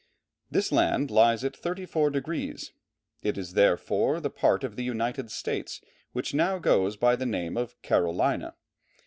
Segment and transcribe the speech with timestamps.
[0.49, 2.73] This land lies at 34 degrees.
[3.21, 5.79] It is therefore the part of the United States
[6.11, 8.55] which now goes by the name of Carolina.